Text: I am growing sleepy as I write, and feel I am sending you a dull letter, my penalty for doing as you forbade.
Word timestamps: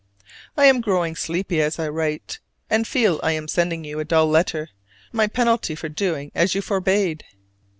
I 0.57 0.65
am 0.65 0.81
growing 0.81 1.15
sleepy 1.15 1.61
as 1.61 1.77
I 1.77 1.87
write, 1.87 2.39
and 2.71 2.87
feel 2.87 3.19
I 3.21 3.33
am 3.33 3.47
sending 3.47 3.83
you 3.83 3.99
a 3.99 4.03
dull 4.03 4.27
letter, 4.27 4.69
my 5.11 5.27
penalty 5.27 5.75
for 5.75 5.89
doing 5.89 6.31
as 6.33 6.55
you 6.55 6.61
forbade. 6.63 7.23